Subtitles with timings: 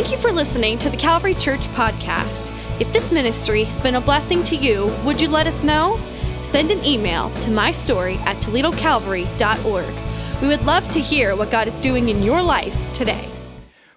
[0.00, 2.50] Thank you for listening to the Calvary Church podcast.
[2.80, 6.00] If this ministry has been a blessing to you, would you let us know?
[6.40, 10.40] Send an email to mystory at toledocalvary.org.
[10.40, 13.30] We would love to hear what God is doing in your life today.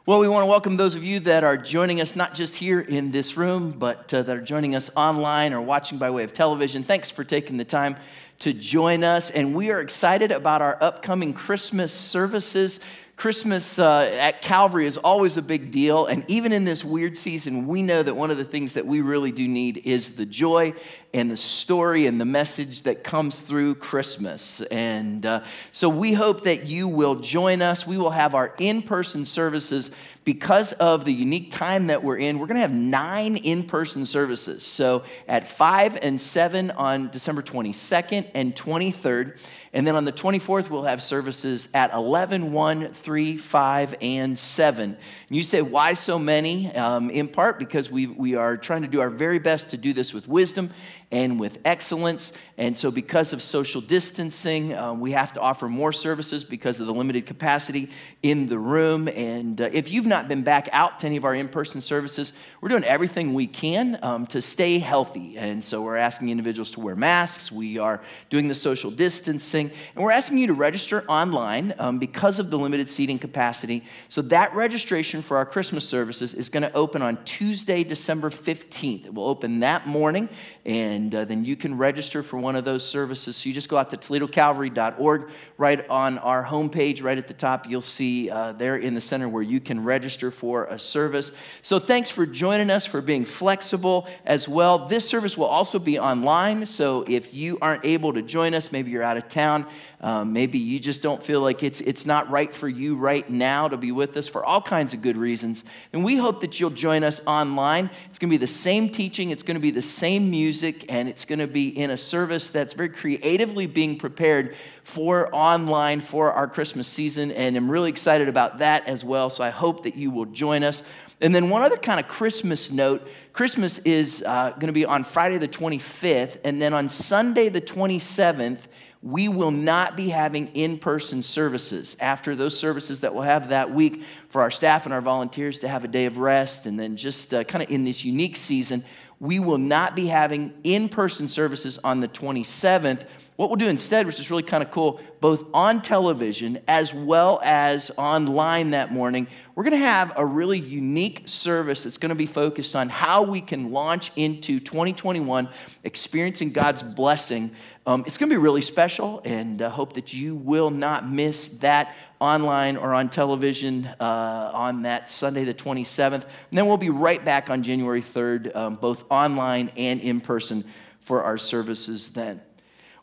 [0.05, 2.81] Well, we want to welcome those of you that are joining us not just here
[2.81, 6.33] in this room, but uh, that are joining us online or watching by way of
[6.33, 6.83] television.
[6.83, 7.95] Thanks for taking the time
[8.39, 9.31] to join us.
[9.31, 12.81] And we are excited about our upcoming Christmas services.
[13.15, 16.07] Christmas uh, at Calvary is always a big deal.
[16.07, 19.01] And even in this weird season, we know that one of the things that we
[19.01, 20.73] really do need is the joy
[21.13, 24.61] and the story and the message that comes through Christmas.
[24.61, 27.85] And uh, so we hope that you will join us.
[27.85, 29.91] We will have our in person services
[30.23, 34.05] because of the unique time that we're in, we're going to have nine in person
[34.05, 34.63] services.
[34.63, 39.39] So at 5 and 7 on December 22nd and 23rd.
[39.73, 44.83] And then on the 24th, we'll have services at 11, 1, 3, 5, and 7.
[44.83, 44.97] And
[45.29, 46.71] you say, why so many?
[46.75, 49.91] Um, in part because we, we are trying to do our very best to do
[49.91, 50.69] this with wisdom
[51.13, 52.33] and with excellence.
[52.57, 56.87] And so, because of social distancing, um, we have to offer more services because of
[56.87, 57.89] the limited capacity
[58.23, 59.07] in the room.
[59.07, 62.33] And uh, if you've not been back out to any of our in person services,
[62.61, 65.37] we're doing everything we can um, to stay healthy.
[65.37, 70.03] And so, we're asking individuals to wear masks, we are doing the social distancing, and
[70.03, 73.83] we're asking you to register online um, because of the limited seating capacity.
[74.09, 79.05] So, that registration for our Christmas services is going to open on Tuesday, December 15th.
[79.05, 80.27] It will open that morning.
[80.65, 83.35] And and uh, then you can register for one of those services.
[83.35, 85.29] So you just go out to ToledoCalvary.org.
[85.57, 89.27] Right on our homepage, right at the top, you'll see uh, there in the center
[89.27, 91.33] where you can register for a service.
[91.61, 94.87] So thanks for joining us, for being flexible as well.
[94.87, 96.65] This service will also be online.
[96.65, 99.67] So if you aren't able to join us, maybe you're out of town,
[100.03, 103.69] um, maybe you just don't feel like it's, it's not right for you right now
[103.69, 105.63] to be with us for all kinds of good reasons.
[105.93, 107.89] And we hope that you'll join us online.
[108.09, 111.07] It's going to be the same teaching, it's going to be the same music, and
[111.07, 116.33] it's going to be in a service that's very creatively being prepared for online for
[116.33, 117.31] our Christmas season.
[117.31, 119.29] And I'm really excited about that as well.
[119.29, 120.83] So I hope that you will join us.
[121.21, 125.05] And then, one other kind of Christmas note Christmas is uh, going to be on
[125.05, 128.59] Friday the 25th, and then on Sunday the 27th,
[129.03, 133.69] we will not be having in person services after those services that we'll have that
[133.69, 136.65] week for our staff and our volunteers to have a day of rest.
[136.65, 138.81] And then, just uh, kind of in this unique season,
[139.19, 143.05] we will not be having in person services on the 27th.
[143.35, 147.41] What we'll do instead, which is really kind of cool, both on television as well
[147.43, 152.15] as online that morning, we're going to have a really unique service that's going to
[152.15, 155.49] be focused on how we can launch into 2021
[155.83, 157.51] experiencing God's blessing.
[157.87, 161.09] Um, it's going to be really special, and I uh, hope that you will not
[161.09, 166.13] miss that online or on television uh, on that Sunday, the 27th.
[166.13, 170.65] And then we'll be right back on January 3rd, um, both online and in person
[170.99, 172.39] for our services then.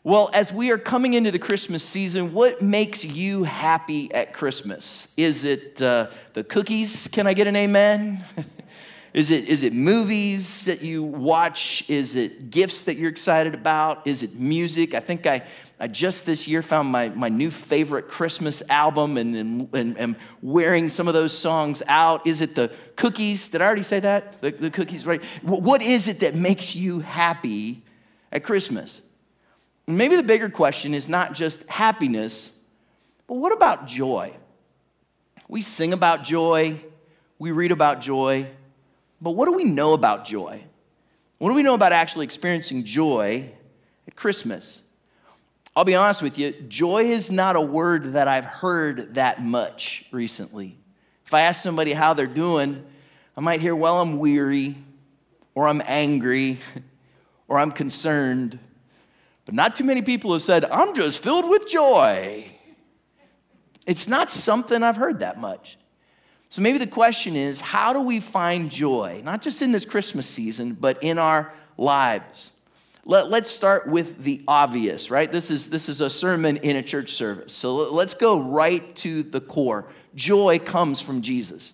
[0.03, 5.09] Well, as we are coming into the Christmas season, what makes you happy at Christmas?
[5.15, 7.07] Is it uh, the cookies?
[7.07, 8.17] Can I get an amen?
[9.13, 11.87] is, it, is it movies that you watch?
[11.87, 14.07] Is it gifts that you're excited about?
[14.07, 14.95] Is it music?
[14.95, 15.43] I think I,
[15.79, 20.15] I just this year found my, my new favorite Christmas album and, and, and, and
[20.41, 22.25] wearing some of those songs out.
[22.25, 23.49] Is it the cookies?
[23.49, 24.41] Did I already say that?
[24.41, 25.23] The, the cookies, right?
[25.43, 27.83] What is it that makes you happy
[28.31, 29.03] at Christmas?
[29.97, 32.57] Maybe the bigger question is not just happiness,
[33.27, 34.35] but what about joy?
[35.47, 36.79] We sing about joy,
[37.39, 38.49] we read about joy,
[39.21, 40.63] but what do we know about joy?
[41.37, 43.51] What do we know about actually experiencing joy
[44.07, 44.83] at Christmas?
[45.75, 50.05] I'll be honest with you, joy is not a word that I've heard that much
[50.11, 50.77] recently.
[51.25, 52.85] If I ask somebody how they're doing,
[53.37, 54.75] I might hear, well, I'm weary,
[55.55, 56.59] or I'm angry,
[57.47, 58.59] or I'm concerned.
[59.51, 62.45] But not too many people have said, I'm just filled with joy.
[63.85, 65.77] It's not something I've heard that much.
[66.47, 70.25] So maybe the question is how do we find joy, not just in this Christmas
[70.25, 72.53] season, but in our lives?
[73.03, 75.29] Let, us start with the obvious, right?
[75.29, 77.51] This is, this is a sermon in a church service.
[77.51, 79.85] So let's go right to the core.
[80.15, 81.73] Joy comes from Jesus.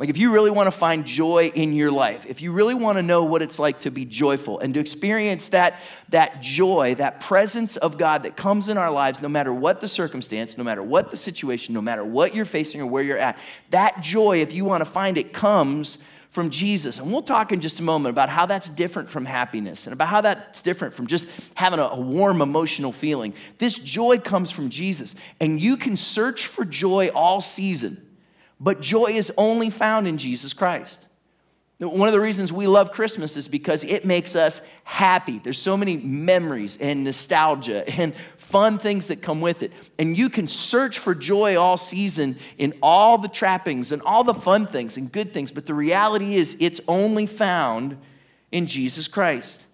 [0.00, 2.96] Like, if you really want to find joy in your life, if you really want
[2.96, 7.20] to know what it's like to be joyful and to experience that, that joy, that
[7.20, 10.82] presence of God that comes in our lives, no matter what the circumstance, no matter
[10.82, 13.36] what the situation, no matter what you're facing or where you're at,
[13.68, 15.98] that joy, if you want to find it, comes
[16.30, 16.98] from Jesus.
[16.98, 20.08] And we'll talk in just a moment about how that's different from happiness and about
[20.08, 23.34] how that's different from just having a, a warm emotional feeling.
[23.58, 28.06] This joy comes from Jesus, and you can search for joy all season
[28.60, 31.06] but joy is only found in Jesus Christ.
[31.78, 35.38] One of the reasons we love Christmas is because it makes us happy.
[35.38, 39.72] There's so many memories and nostalgia and fun things that come with it.
[39.98, 44.34] And you can search for joy all season in all the trappings and all the
[44.34, 45.50] fun things and good things.
[45.52, 47.96] But the reality is, it's only found
[48.52, 49.66] in Jesus Christ.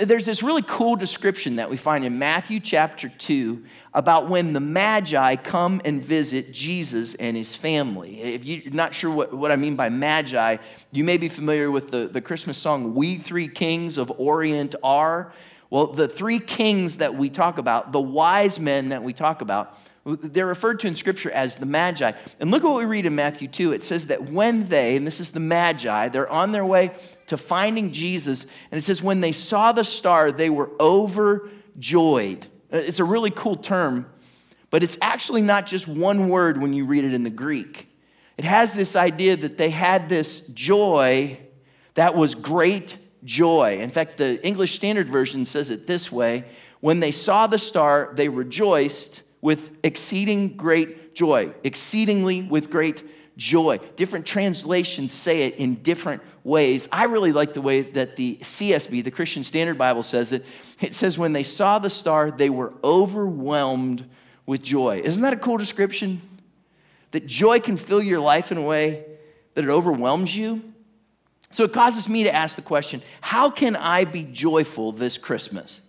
[0.00, 3.62] There's this really cool description that we find in Matthew chapter 2
[3.92, 8.20] about when the Magi come and visit Jesus and his family.
[8.20, 10.56] If you're not sure what, what I mean by Magi,
[10.92, 15.32] you may be familiar with the, the Christmas song, We Three Kings of Orient Are.
[15.68, 19.76] Well, the three kings that we talk about, the wise men that we talk about,
[20.04, 22.12] they're referred to in Scripture as the Magi.
[22.40, 23.72] And look at what we read in Matthew 2.
[23.72, 26.90] It says that when they, and this is the Magi, they're on their way
[27.32, 32.46] to finding Jesus, and it says when they saw the star, they were overjoyed.
[32.70, 34.04] Uh, it's a really cool term,
[34.68, 37.88] but it's actually not just one word when you read it in the Greek.
[38.36, 41.40] It has this idea that they had this joy
[41.94, 43.78] that was great joy.
[43.80, 46.44] In fact, the English Standard Version says it this way
[46.80, 53.02] When they saw the star, they rejoiced with exceeding great joy, exceedingly with great
[53.42, 53.78] joy.
[53.96, 56.88] Different translations say it in different ways.
[56.92, 60.46] I really like the way that the CSB, the Christian Standard Bible, says it.
[60.80, 64.08] It says, when they saw the star, they were overwhelmed
[64.46, 65.00] with joy.
[65.04, 66.20] Isn't that a cool description?
[67.10, 69.04] That joy can fill your life in a way
[69.54, 70.62] that it overwhelms you.
[71.50, 75.82] So it causes me to ask the question how can I be joyful this Christmas?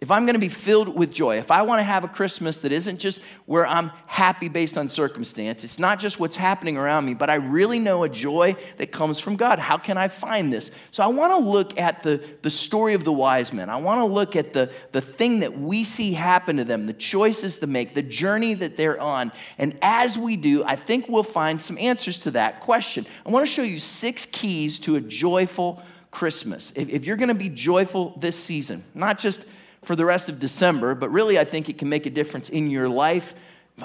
[0.00, 2.60] If I'm going to be filled with joy, if I want to have a Christmas
[2.62, 7.04] that isn't just where I'm happy based on circumstance, it's not just what's happening around
[7.04, 9.58] me, but I really know a joy that comes from God.
[9.58, 10.70] How can I find this?
[10.90, 13.68] So I want to look at the, the story of the wise men.
[13.68, 16.94] I want to look at the, the thing that we see happen to them, the
[16.94, 19.32] choices to make, the journey that they're on.
[19.58, 23.04] And as we do, I think we'll find some answers to that question.
[23.26, 26.72] I want to show you six keys to a joyful Christmas.
[26.74, 29.46] If, if you're going to be joyful this season, not just
[29.82, 32.70] for the rest of December, but really I think it can make a difference in
[32.70, 33.34] your life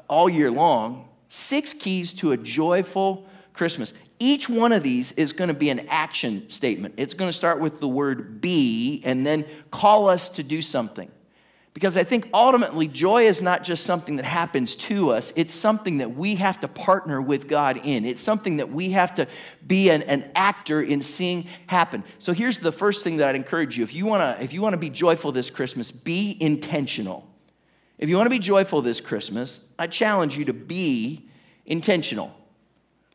[0.07, 1.09] all year long.
[1.29, 3.93] Six keys to a joyful Christmas.
[4.19, 6.95] Each one of these is going to be an action statement.
[6.97, 11.11] It's going to start with the word be and then call us to do something.
[11.75, 15.97] Because I think ultimately, joy is not just something that happens to us, it's something
[15.97, 18.05] that we have to partner with God in.
[18.05, 19.27] It's something that we have to
[19.67, 22.05] be an, an actor in seeing happen.
[22.17, 24.77] So here's the first thing that I'd encourage you if you wanna, if you wanna
[24.77, 27.29] be joyful this Christmas, be intentional.
[27.97, 31.27] If you wanna be joyful this Christmas, I challenge you to be
[31.65, 32.33] intentional.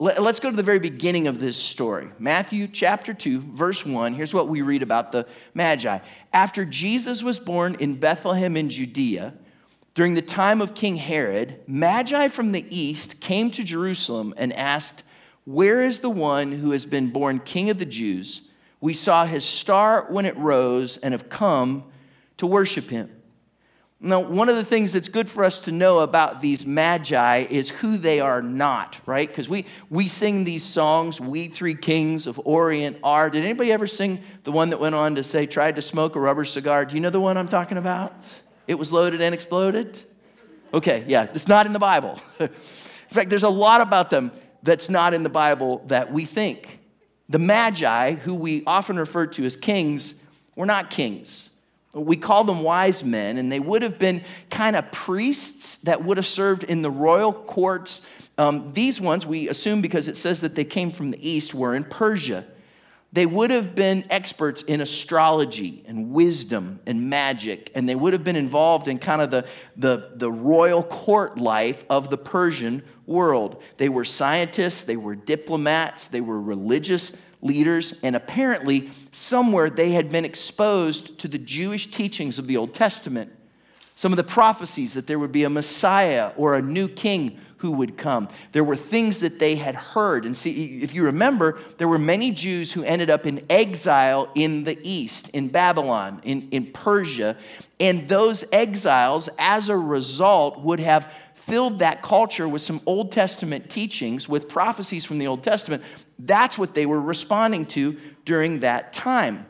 [0.00, 2.08] Let's go to the very beginning of this story.
[2.18, 4.14] Matthew chapter 2, verse 1.
[4.14, 5.98] Here's what we read about the Magi.
[6.32, 9.34] After Jesus was born in Bethlehem in Judea,
[9.92, 15.04] during the time of King Herod, Magi from the east came to Jerusalem and asked,
[15.44, 18.40] Where is the one who has been born king of the Jews?
[18.80, 21.84] We saw his star when it rose and have come
[22.38, 23.19] to worship him.
[24.02, 27.68] Now, one of the things that's good for us to know about these magi is
[27.68, 29.28] who they are not, right?
[29.28, 33.28] Because we, we sing these songs, We Three Kings of Orient are.
[33.28, 36.20] Did anybody ever sing the one that went on to say, tried to smoke a
[36.20, 36.86] rubber cigar?
[36.86, 38.40] Do you know the one I'm talking about?
[38.66, 39.98] It was loaded and exploded?
[40.72, 42.18] Okay, yeah, it's not in the Bible.
[42.40, 42.48] in
[43.10, 44.32] fact, there's a lot about them
[44.62, 46.80] that's not in the Bible that we think.
[47.28, 50.14] The magi, who we often refer to as kings,
[50.56, 51.49] were not kings.
[51.92, 56.18] We call them wise men, and they would have been kind of priests that would
[56.18, 58.02] have served in the royal courts.
[58.38, 61.74] Um, these ones, we assume because it says that they came from the east, were
[61.74, 62.46] in Persia.
[63.12, 68.22] They would have been experts in astrology and wisdom and magic, and they would have
[68.22, 73.60] been involved in kind of the, the, the royal court life of the Persian world.
[73.78, 80.10] They were scientists, they were diplomats, they were religious leaders, and apparently, somewhere they had
[80.10, 83.32] been exposed to the Jewish teachings of the Old Testament.
[83.94, 87.72] Some of the prophecies that there would be a Messiah or a new king who
[87.72, 88.28] would come.
[88.52, 90.24] There were things that they had heard.
[90.24, 94.64] And see, if you remember, there were many Jews who ended up in exile in
[94.64, 97.36] the East, in Babylon, in, in Persia.
[97.78, 103.68] And those exiles, as a result, would have filled that culture with some Old Testament
[103.68, 105.82] teachings, with prophecies from the Old Testament.
[106.26, 109.46] That's what they were responding to during that time.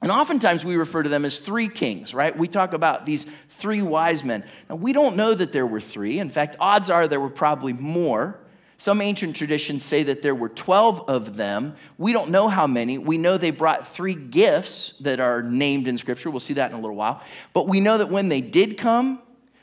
[0.00, 2.36] And oftentimes we refer to them as three kings, right?
[2.36, 4.44] We talk about these three wise men.
[4.70, 6.20] Now, we don't know that there were three.
[6.20, 8.38] In fact, odds are there were probably more.
[8.76, 11.74] Some ancient traditions say that there were 12 of them.
[11.96, 12.96] We don't know how many.
[12.96, 16.30] We know they brought three gifts that are named in Scripture.
[16.30, 17.20] We'll see that in a little while.
[17.52, 19.20] But we know that when they did come,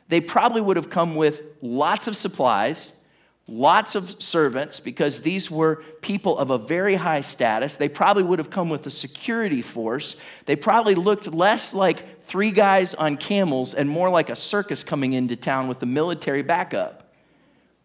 [0.09, 2.93] they probably would have come with lots of supplies,
[3.47, 7.75] lots of servants because these were people of a very high status.
[7.75, 10.15] They probably would have come with a security force.
[10.45, 15.13] They probably looked less like three guys on camels and more like a circus coming
[15.13, 17.13] into town with the military backup.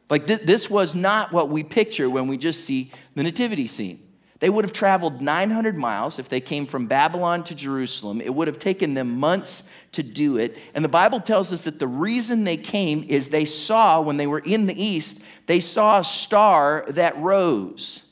[0.08, 4.09] Like, th- this was not what we picture when we just see the nativity scene.
[4.40, 8.22] They would have traveled 900 miles if they came from Babylon to Jerusalem.
[8.22, 10.56] It would have taken them months to do it.
[10.74, 14.26] And the Bible tells us that the reason they came is they saw, when they
[14.26, 18.06] were in the east, they saw a star that rose.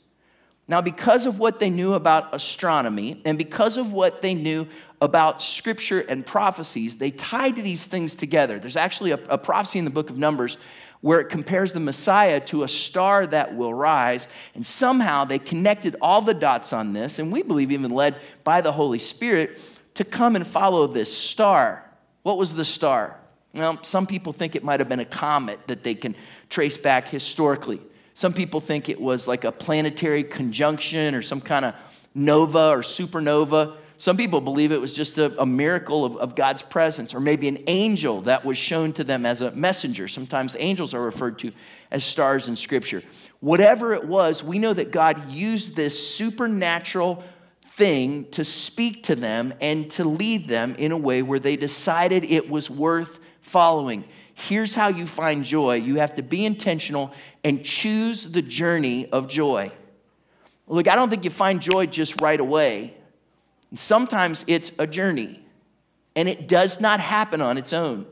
[0.67, 4.67] Now, because of what they knew about astronomy and because of what they knew
[5.01, 8.59] about scripture and prophecies, they tied these things together.
[8.59, 10.59] There's actually a, a prophecy in the book of Numbers
[11.01, 14.27] where it compares the Messiah to a star that will rise.
[14.53, 18.61] And somehow they connected all the dots on this, and we believe even led by
[18.61, 19.59] the Holy Spirit
[19.93, 21.85] to come and follow this star.
[22.23, 23.17] What was the star?
[23.53, 26.15] Well, some people think it might have been a comet that they can
[26.49, 27.81] trace back historically.
[28.13, 31.75] Some people think it was like a planetary conjunction or some kind of
[32.13, 33.75] nova or supernova.
[33.99, 37.49] Some people believe it was just a, a miracle of, of, God's presence, or maybe
[37.49, 40.07] an angel that was shown to them as a messenger.
[40.07, 41.51] Sometimes angels are referred to
[41.91, 43.03] as stars in Scripture.
[43.41, 47.25] Whatever it was, we know that God used this supernatural
[47.61, 52.23] thing to speak to them and to lead them in a way where they decided
[52.23, 54.05] it was worth following.
[54.33, 57.13] Here's how you find joy you have to be intentional
[57.43, 59.73] and choose the journey of joy.
[60.67, 62.95] Look, I don't think you find joy just right away.
[63.69, 65.39] And sometimes it's a journey,
[66.15, 68.05] and it does not happen on its own.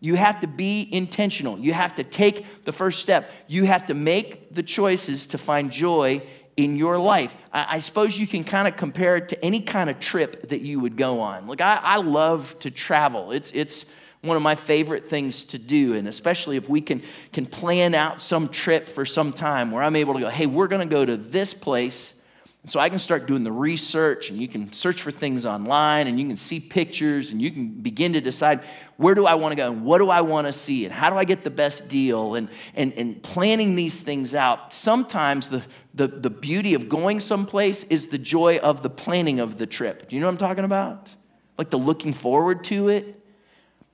[0.00, 1.58] You have to be intentional.
[1.58, 3.30] You have to take the first step.
[3.46, 6.22] You have to make the choices to find joy
[6.56, 7.34] in your life.
[7.52, 10.60] I, I suppose you can kind of compare it to any kind of trip that
[10.60, 11.46] you would go on.
[11.46, 13.92] Like, I, I love to travel, it's, it's
[14.22, 15.94] one of my favorite things to do.
[15.94, 19.96] And especially if we can, can plan out some trip for some time where I'm
[19.96, 22.20] able to go, hey, we're going to go to this place
[22.62, 26.06] and so I can start doing the research, and you can search for things online,
[26.06, 28.60] and you can see pictures, and you can begin to decide
[28.98, 31.10] where do I want to go, and what do I want to see, and how
[31.10, 34.72] do I get the best deal, and, and, and planning these things out.
[34.72, 39.58] Sometimes the, the, the beauty of going someplace is the joy of the planning of
[39.58, 40.08] the trip.
[40.08, 41.16] Do you know what I'm talking about?
[41.58, 43.18] Like the looking forward to it.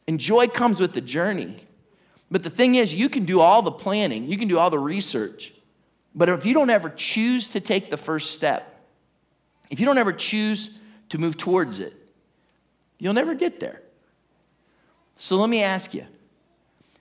[0.06, 1.56] And joy comes with the journey.
[2.30, 4.78] But the thing is, you can do all the planning, you can do all the
[4.78, 5.54] research.
[6.15, 8.85] But if you don't ever choose to take the first step,
[9.71, 10.79] if you don't ever choose
[11.11, 11.95] to move towards it,
[12.99, 13.83] you'll never get there.
[15.17, 16.07] So let me ask you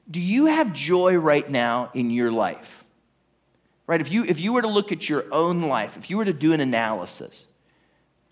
[0.09, 2.85] do you have joy right now in your life?
[3.87, 4.01] Right?
[4.01, 6.33] If you, if you were to look at your own life, if you were to
[6.33, 7.47] do an analysis,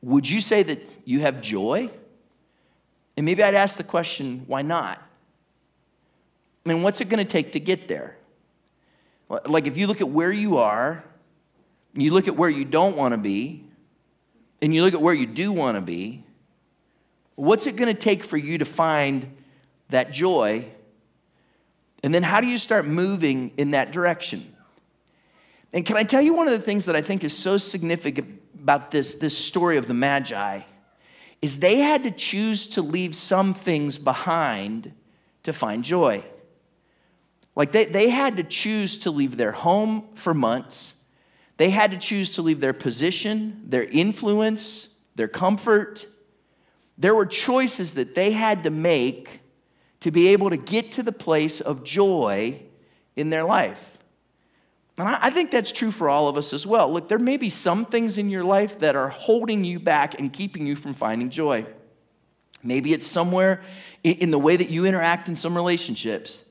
[0.01, 1.89] would you say that you have joy?
[3.17, 5.01] And maybe I'd ask the question, why not?
[6.65, 8.17] I mean, what's it going to take to get there?
[9.29, 11.03] Like if you look at where you are,
[11.93, 13.63] you look at where you don't want to be,
[14.61, 16.23] and you look at where you do want to be,
[17.35, 19.35] what's it going to take for you to find
[19.89, 20.65] that joy?
[22.03, 24.55] And then how do you start moving in that direction?
[25.73, 28.41] And can I tell you one of the things that I think is so significant
[28.61, 30.61] about this, this story of the Magi
[31.41, 34.93] is they had to choose to leave some things behind
[35.43, 36.23] to find joy.
[37.55, 41.03] Like they, they had to choose to leave their home for months.
[41.57, 46.05] They had to choose to leave their position, their influence, their comfort.
[46.97, 49.41] There were choices that they had to make
[50.01, 52.61] to be able to get to the place of joy
[53.15, 53.97] in their life.
[54.97, 56.91] And I, I think that's true for all of us as well.
[56.91, 60.31] Look, there may be some things in your life that are holding you back and
[60.31, 61.65] keeping you from finding joy.
[62.63, 63.61] Maybe it's somewhere
[64.03, 66.44] in the way that you interact in some relationships.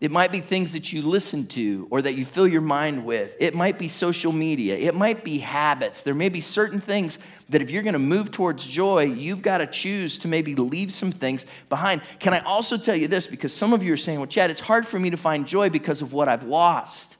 [0.00, 3.36] It might be things that you listen to or that you fill your mind with.
[3.38, 4.76] It might be social media.
[4.76, 6.02] It might be habits.
[6.02, 9.58] There may be certain things that if you're going to move towards joy, you've got
[9.58, 12.02] to choose to maybe leave some things behind.
[12.18, 13.26] Can I also tell you this?
[13.26, 15.70] Because some of you are saying, well, Chad, it's hard for me to find joy
[15.70, 17.16] because of what I've lost.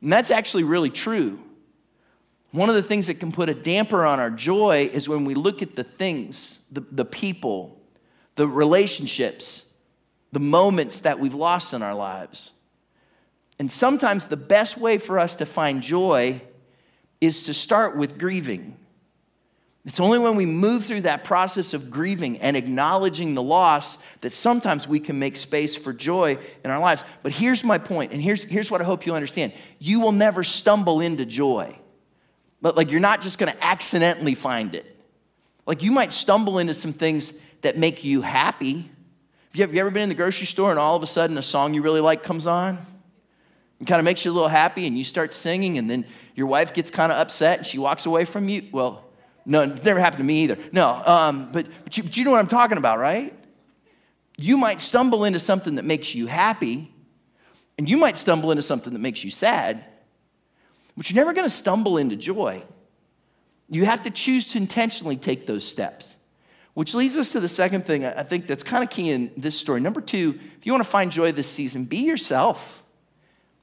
[0.00, 1.38] And that's actually really true.
[2.50, 5.34] One of the things that can put a damper on our joy is when we
[5.34, 7.80] look at the things, the, the people,
[8.36, 9.63] the relationships
[10.34, 12.50] the moments that we've lost in our lives.
[13.60, 16.42] And sometimes the best way for us to find joy
[17.20, 18.76] is to start with grieving.
[19.84, 24.32] It's only when we move through that process of grieving and acknowledging the loss that
[24.32, 27.04] sometimes we can make space for joy in our lives.
[27.22, 30.42] But here's my point, and here's, here's what I hope you understand you will never
[30.42, 31.78] stumble into joy.
[32.60, 34.96] But like you're not just gonna accidentally find it.
[35.64, 38.90] Like you might stumble into some things that make you happy,
[39.62, 41.74] have you ever been in the grocery store and all of a sudden a song
[41.74, 42.78] you really like comes on?
[43.80, 46.46] It kind of makes you a little happy, and you start singing, and then your
[46.46, 48.68] wife gets kind of upset and she walks away from you.
[48.72, 49.04] Well,
[49.44, 50.58] no, it's never happened to me either.
[50.72, 53.34] No, um, but, but, you, but you know what I'm talking about, right?
[54.36, 56.92] You might stumble into something that makes you happy,
[57.76, 59.84] and you might stumble into something that makes you sad,
[60.96, 62.62] but you're never going to stumble into joy.
[63.68, 66.16] You have to choose to intentionally take those steps.
[66.74, 69.58] Which leads us to the second thing I think that's kind of key in this
[69.58, 69.80] story.
[69.80, 72.82] Number two, if you want to find joy this season, be yourself.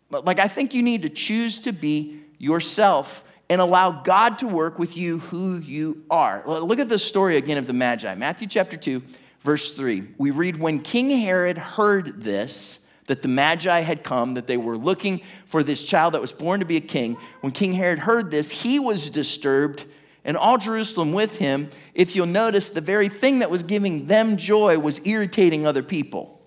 [0.10, 4.80] Like, I think you need to choose to be yourself and allow God to work
[4.80, 6.44] with you who you are.
[6.46, 8.16] Look at the story again of the Magi.
[8.16, 9.02] Matthew chapter 2,
[9.42, 10.08] verse 3.
[10.18, 14.78] We read, When King Herod heard this, that the Magi had come, that they were
[14.78, 18.32] looking for this child that was born to be a king, when King Herod heard
[18.32, 19.86] this, he was disturbed
[20.24, 21.70] and all Jerusalem with him.
[21.94, 26.42] If you'll notice, the very thing that was giving them joy was irritating other people.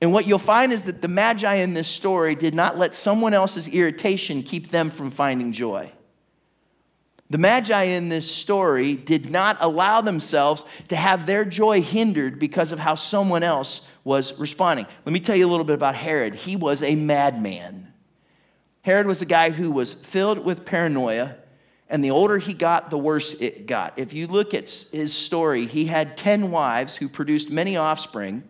[0.00, 3.34] And what you'll find is that the Magi in this story did not let someone
[3.34, 5.92] else's irritation keep them from finding joy.
[7.30, 12.72] The Magi in this story did not allow themselves to have their joy hindered because
[12.72, 14.86] of how someone else was responding.
[15.06, 16.34] Let me tell you a little bit about Herod.
[16.34, 17.92] He was a madman.
[18.82, 21.36] Herod was a guy who was filled with paranoia
[21.92, 23.98] and the older he got, the worse it got.
[23.98, 28.44] If you look at his story, he had 10 wives who produced many offspring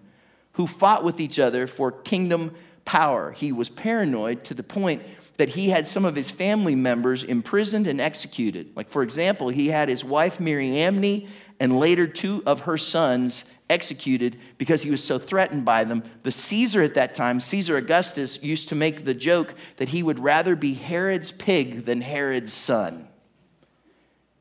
[0.53, 3.33] who fought with each other for kingdom power.
[3.33, 5.03] He was paranoid to the point
[5.39, 8.71] that he had some of his family members imprisoned and executed.
[8.77, 11.27] Like, for example, he had his wife Mariamne
[11.59, 16.05] and later two of her sons executed because he was so threatened by them.
[16.23, 20.21] The Caesar at that time, Caesar Augustus, used to make the joke that he would
[20.21, 23.09] rather be Herod's pig than Herod's son.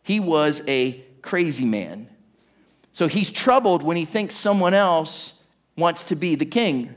[0.03, 2.07] He was a crazy man.
[2.93, 5.41] So he's troubled when he thinks someone else
[5.77, 6.93] wants to be the king.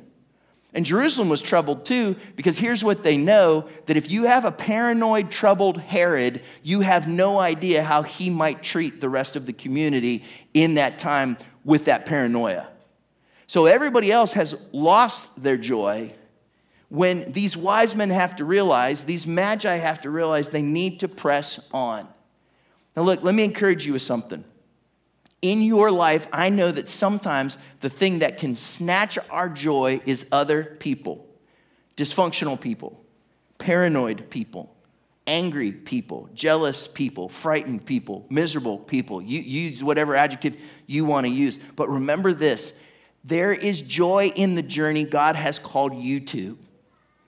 [0.72, 4.50] And Jerusalem was troubled too, because here's what they know that if you have a
[4.50, 9.52] paranoid, troubled Herod, you have no idea how he might treat the rest of the
[9.52, 12.68] community in that time with that paranoia.
[13.46, 16.12] So everybody else has lost their joy
[16.88, 21.08] when these wise men have to realize, these magi have to realize they need to
[21.08, 22.08] press on.
[22.96, 24.44] Now, look, let me encourage you with something.
[25.42, 30.26] In your life, I know that sometimes the thing that can snatch our joy is
[30.32, 31.26] other people,
[31.96, 33.04] dysfunctional people,
[33.58, 34.74] paranoid people,
[35.26, 39.20] angry people, jealous people, frightened people, miserable people.
[39.20, 41.58] You use whatever adjective you want to use.
[41.76, 42.80] But remember this
[43.22, 46.58] there is joy in the journey God has called you to.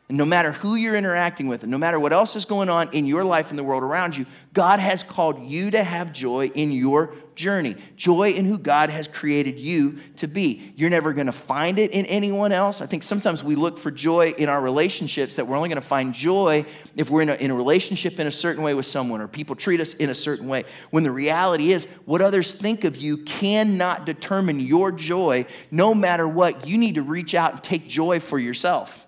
[0.09, 2.89] And no matter who you're interacting with, and no matter what else is going on
[2.93, 6.47] in your life and the world around you, God has called you to have joy
[6.55, 7.75] in your journey.
[7.97, 10.73] Joy in who God has created you to be.
[10.77, 12.81] You're never going to find it in anyone else.
[12.81, 15.87] I think sometimes we look for joy in our relationships that we're only going to
[15.87, 16.65] find joy
[16.95, 19.57] if we're in a, in a relationship in a certain way with someone or people
[19.57, 20.65] treat us in a certain way.
[20.91, 26.29] When the reality is, what others think of you cannot determine your joy no matter
[26.29, 26.69] what.
[26.69, 29.06] You need to reach out and take joy for yourself.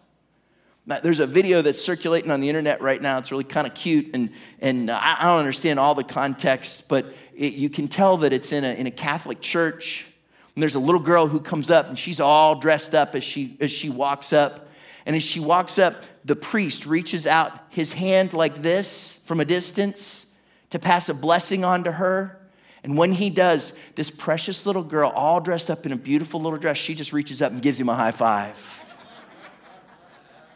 [0.89, 3.19] There's a video that's circulating on the internet right now.
[3.19, 7.13] It's really kind of cute, and, and uh, I don't understand all the context, but
[7.37, 10.07] it, you can tell that it's in a, in a Catholic church.
[10.55, 13.59] And there's a little girl who comes up, and she's all dressed up as she,
[13.61, 14.67] as she walks up.
[15.05, 19.45] And as she walks up, the priest reaches out his hand like this from a
[19.45, 20.35] distance
[20.71, 22.41] to pass a blessing on to her.
[22.83, 26.59] And when he does, this precious little girl, all dressed up in a beautiful little
[26.59, 28.88] dress, she just reaches up and gives him a high five.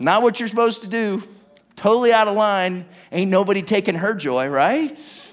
[0.03, 1.23] Not what you're supposed to do.
[1.77, 2.87] Totally out of line.
[3.13, 5.33] Ain't nobody taking her joy, right?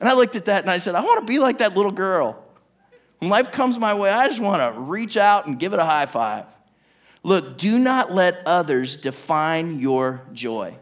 [0.00, 1.92] And I looked at that and I said, I want to be like that little
[1.92, 2.42] girl.
[3.18, 5.84] When life comes my way, I just want to reach out and give it a
[5.84, 6.46] high five.
[7.22, 10.78] Look, do not let others define your joy.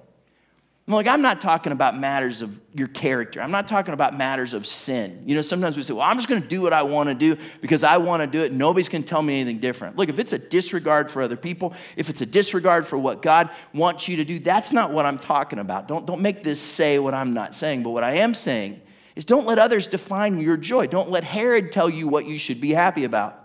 [0.86, 3.40] Like, I'm not talking about matters of your character.
[3.40, 5.22] I'm not talking about matters of sin.
[5.24, 7.14] You know, sometimes we say, well, I'm just going to do what I want to
[7.14, 8.52] do because I want to do it.
[8.52, 9.96] Nobody's going to tell me anything different.
[9.96, 13.48] Look, if it's a disregard for other people, if it's a disregard for what God
[13.72, 15.88] wants you to do, that's not what I'm talking about.
[15.88, 17.82] Don't, don't make this say what I'm not saying.
[17.82, 18.82] But what I am saying
[19.16, 20.86] is don't let others define your joy.
[20.86, 23.43] Don't let Herod tell you what you should be happy about.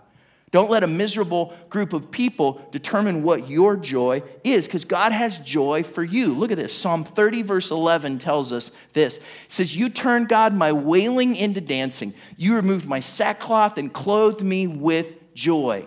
[0.50, 5.38] Don't let a miserable group of people determine what your joy is, because God has
[5.38, 6.34] joy for you.
[6.34, 6.74] Look at this.
[6.74, 9.18] Psalm 30, verse 11 tells us this.
[9.18, 12.14] It says, You turned, God, my wailing into dancing.
[12.36, 15.86] You removed my sackcloth and clothed me with joy,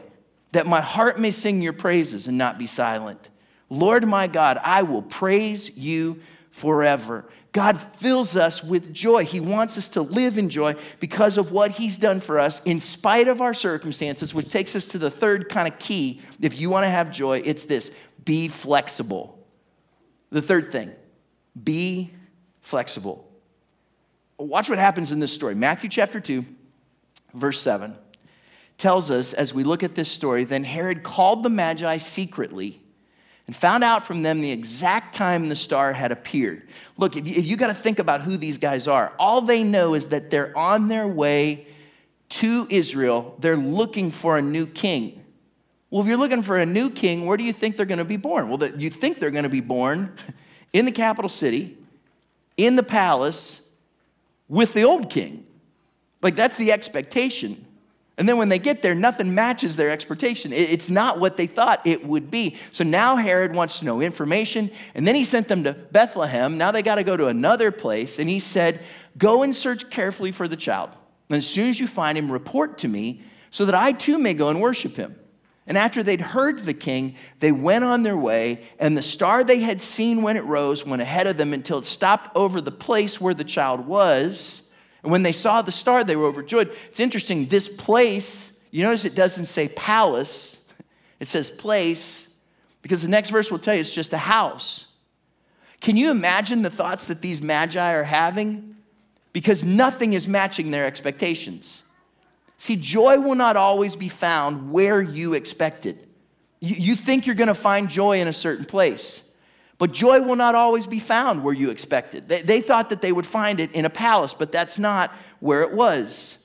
[0.54, 3.30] that my heart may sing your praises and not be silent.
[3.70, 6.22] Lord my God, I will praise you
[6.52, 7.26] forever.
[7.54, 9.26] God fills us with joy.
[9.26, 12.80] He wants us to live in joy because of what He's done for us in
[12.80, 16.20] spite of our circumstances, which takes us to the third kind of key.
[16.42, 19.40] If you want to have joy, it's this be flexible.
[20.32, 20.92] The third thing,
[21.64, 22.12] be
[22.62, 23.30] flexible.
[24.40, 25.54] Watch what happens in this story.
[25.54, 26.44] Matthew chapter 2,
[27.36, 27.96] verse 7
[28.80, 32.82] tells us as we look at this story then Herod called the Magi secretly
[33.48, 36.68] and found out from them the exact time the star had appeared.
[36.98, 39.94] Look, if you, you got to think about who these guys are, all they know
[39.94, 41.68] is that they're on their way
[42.30, 43.36] to Israel.
[43.40, 45.24] They're looking for a new king.
[45.90, 48.06] Well, if you're looking for a new king, where do you think they're going to
[48.06, 48.50] be born?
[48.50, 50.16] Well, you think they're going to be born
[50.74, 51.78] in the capital city,
[52.58, 53.62] in the palace,
[54.48, 55.46] with the old king.
[56.22, 57.66] Like, that's the expectation.
[58.18, 60.54] And then when they get there, nothing matches their expectation.
[60.54, 62.58] It's not what they thought it would be.
[62.72, 66.58] So now Herod wants to know information, and then he sent them to Bethlehem.
[66.58, 68.82] Now they got to go to another place, and he said,
[69.18, 70.92] Go and search carefully for the child.
[71.30, 74.34] And as soon as you find him, report to me so that I too may
[74.34, 75.16] go and worship him.
[75.66, 79.60] And after they'd heard the king, they went on their way, and the star they
[79.60, 83.22] had seen when it rose went ahead of them until it stopped over the place
[83.22, 84.63] where the child was.
[85.04, 86.72] And when they saw the star, they were overjoyed.
[86.88, 90.62] It's interesting, this place, you notice it doesn't say palace,
[91.20, 92.38] it says place,
[92.82, 94.88] because the next verse will tell you it's just a house.
[95.82, 98.78] Can you imagine the thoughts that these magi are having?
[99.34, 101.84] Because nothing is matching their expectations.
[102.56, 106.08] See, joy will not always be found where you expected.
[106.62, 109.23] You, you think you're gonna find joy in a certain place.
[109.84, 112.30] But joy will not always be found where you expected.
[112.30, 115.62] They, they thought that they would find it in a palace, but that's not where
[115.62, 116.38] it was.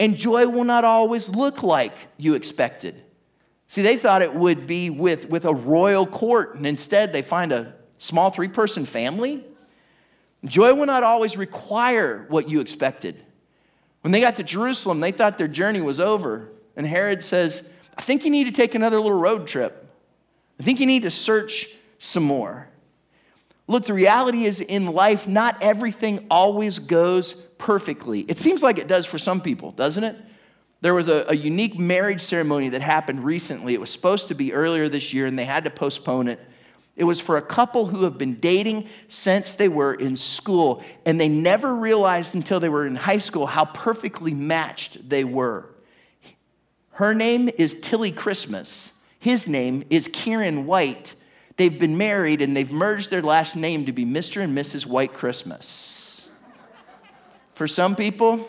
[0.00, 3.02] And joy will not always look like you expected.
[3.66, 7.52] See, they thought it would be with, with a royal court, and instead they find
[7.52, 9.44] a small three person family.
[10.46, 13.22] Joy will not always require what you expected.
[14.00, 16.48] When they got to Jerusalem, they thought their journey was over.
[16.74, 19.86] And Herod says, I think you need to take another little road trip.
[20.58, 22.67] I think you need to search some more.
[23.68, 28.20] Look, the reality is in life, not everything always goes perfectly.
[28.20, 30.16] It seems like it does for some people, doesn't it?
[30.80, 33.74] There was a, a, unique marriage ceremony that happened recently.
[33.74, 36.40] It was supposed to be earlier this year, and they had to postpone it.
[36.96, 41.20] It was for a couple who have been dating since they were in school, and
[41.20, 45.68] they never realized until they were in high school how perfectly matched they were.
[46.92, 48.94] Her name is Tilly Christmas.
[49.18, 51.16] His name is Kieran White
[51.58, 54.40] they've been married and they've merged their last name to be Mr.
[54.40, 54.86] and Mrs.
[54.86, 56.30] White Christmas.
[57.52, 58.48] For some people,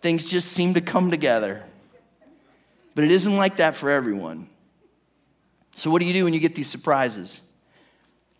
[0.00, 1.64] things just seem to come together.
[2.94, 4.48] But it isn't like that for everyone.
[5.74, 7.42] So, what do you do when you get these surprises?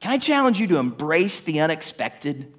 [0.00, 2.54] Can I challenge you to embrace the unexpected?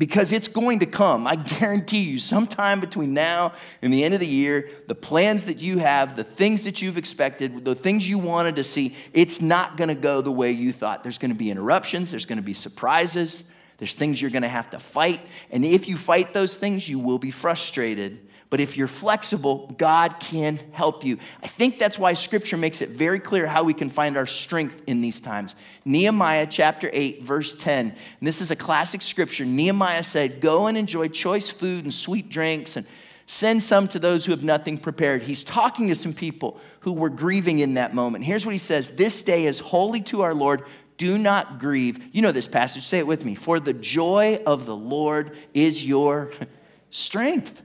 [0.00, 1.26] Because it's going to come.
[1.26, 5.60] I guarantee you, sometime between now and the end of the year, the plans that
[5.60, 9.76] you have, the things that you've expected, the things you wanted to see, it's not
[9.76, 11.02] going to go the way you thought.
[11.02, 14.48] There's going to be interruptions, there's going to be surprises, there's things you're going to
[14.48, 15.20] have to fight.
[15.50, 18.26] And if you fight those things, you will be frustrated.
[18.50, 21.18] But if you're flexible, God can help you.
[21.40, 24.82] I think that's why scripture makes it very clear how we can find our strength
[24.88, 25.54] in these times.
[25.84, 27.86] Nehemiah chapter 8, verse 10.
[27.86, 29.44] And this is a classic scripture.
[29.44, 32.84] Nehemiah said, Go and enjoy choice food and sweet drinks and
[33.26, 35.22] send some to those who have nothing prepared.
[35.22, 38.24] He's talking to some people who were grieving in that moment.
[38.24, 40.64] Here's what he says This day is holy to our Lord.
[40.96, 42.12] Do not grieve.
[42.12, 43.36] You know this passage, say it with me.
[43.36, 46.32] For the joy of the Lord is your
[46.90, 47.62] strength.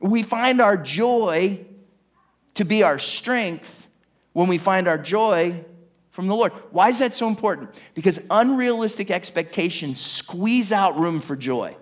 [0.00, 1.64] We find our joy
[2.54, 3.88] to be our strength
[4.32, 5.64] when we find our joy
[6.10, 6.52] from the Lord.
[6.70, 7.82] Why is that so important?
[7.94, 11.76] Because unrealistic expectations squeeze out room for joy.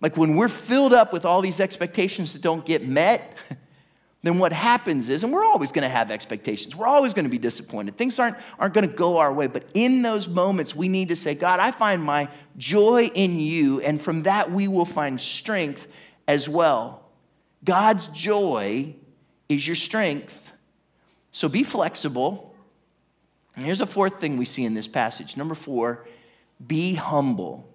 [0.00, 3.36] Like when we're filled up with all these expectations that don't get met,
[4.22, 7.30] then what happens is, and we're always going to have expectations, we're always going to
[7.30, 7.96] be disappointed.
[7.96, 9.46] Things aren't, aren't going to go our way.
[9.46, 13.80] But in those moments, we need to say, God, I find my joy in you,
[13.80, 15.88] and from that, we will find strength
[16.28, 17.05] as well.
[17.66, 18.94] God's joy
[19.50, 20.54] is your strength.
[21.32, 22.54] So be flexible.
[23.56, 25.36] And here's a fourth thing we see in this passage.
[25.36, 26.06] Number four,
[26.64, 27.68] be humble.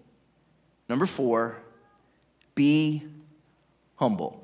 [0.90, 1.58] Number four,
[2.56, 3.04] be
[3.98, 4.44] humble.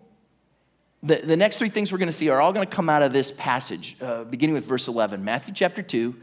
[1.02, 3.02] The, the next three things we're going to see are all going to come out
[3.02, 5.24] of this passage, uh, beginning with verse 11.
[5.24, 6.16] Matthew chapter 2,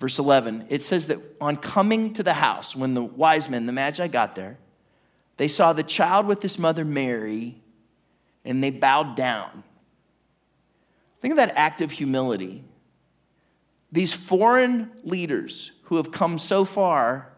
[0.00, 0.66] verse 11.
[0.70, 4.34] It says that on coming to the house, when the wise men, the Magi, got
[4.34, 4.58] there,
[5.36, 7.56] they saw the child with his mother Mary
[8.46, 9.64] and they bowed down.
[11.20, 12.64] Think of that act of humility.
[13.92, 17.32] These foreign leaders who have come so far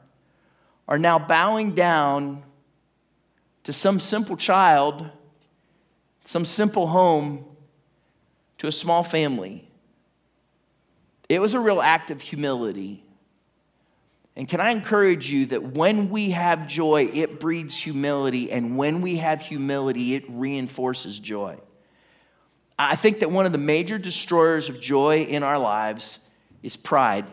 [0.87, 2.45] are now bowing down
[3.65, 5.11] to some simple child,
[6.25, 7.45] some simple home,
[8.59, 9.71] to a small family.
[11.29, 13.05] it was a real act of humility.
[14.39, 19.01] And can I encourage you that when we have joy, it breeds humility, and when
[19.03, 21.59] we have humility, it reinforces joy.
[22.79, 26.21] I think that one of the major destroyers of joy in our lives
[26.63, 27.27] is pride,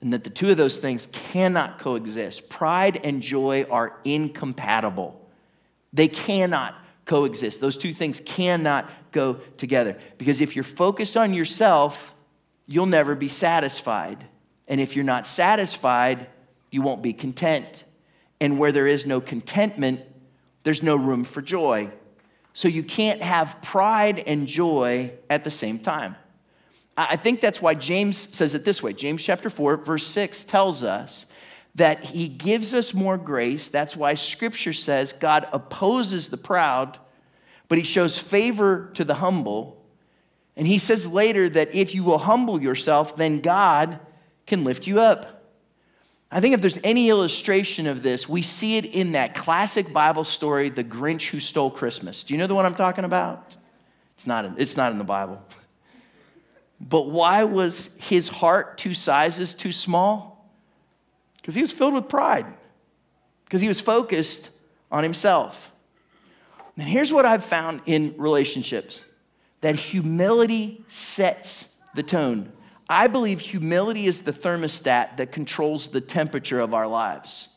[0.00, 2.48] and that the two of those things cannot coexist.
[2.48, 5.28] Pride and joy are incompatible,
[5.92, 7.60] they cannot coexist.
[7.60, 9.98] Those two things cannot go together.
[10.16, 12.14] Because if you're focused on yourself,
[12.66, 14.26] you'll never be satisfied.
[14.68, 16.28] And if you're not satisfied,
[16.70, 17.84] you won't be content.
[18.40, 20.02] And where there is no contentment,
[20.62, 21.90] there's no room for joy.
[22.52, 26.16] So you can't have pride and joy at the same time.
[26.96, 28.94] I think that's why James says it this way.
[28.94, 31.26] James chapter 4, verse 6 tells us
[31.74, 33.68] that he gives us more grace.
[33.68, 36.98] That's why scripture says God opposes the proud,
[37.68, 39.84] but he shows favor to the humble.
[40.56, 44.00] And he says later that if you will humble yourself, then God
[44.46, 45.36] can lift you up.
[46.30, 50.24] I think if there's any illustration of this, we see it in that classic Bible
[50.24, 52.24] story, The Grinch Who Stole Christmas.
[52.24, 53.56] Do you know the one I'm talking about?
[54.14, 55.42] It's not in, it's not in the Bible.
[56.78, 60.46] But why was his heart two sizes too small?
[61.38, 62.44] Because he was filled with pride,
[63.46, 64.50] because he was focused
[64.92, 65.72] on himself.
[66.76, 69.06] And here's what I've found in relationships
[69.62, 72.52] that humility sets the tone.
[72.88, 77.48] I believe humility is the thermostat that controls the temperature of our lives.